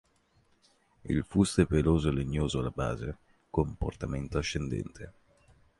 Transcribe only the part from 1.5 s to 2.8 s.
è peloso e legnoso alla